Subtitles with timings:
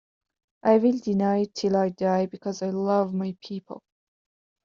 [0.63, 3.83] I will deny it till I die because I love my people.